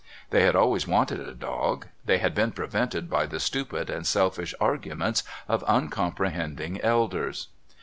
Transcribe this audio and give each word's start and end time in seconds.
They 0.31 0.41
had 0.41 0.55
always 0.55 0.87
wanted 0.87 1.19
a 1.19 1.35
dog; 1.35 1.85
they 2.05 2.17
had 2.17 2.33
been 2.33 2.53
prevented 2.53 3.07
by 3.07 3.27
the 3.27 3.39
stupid 3.39 3.87
and 3.87 4.07
selfish 4.07 4.55
arguments 4.59 5.21
of 5.47 5.63
uncomprehending 5.67 6.81
elders. 6.81 7.49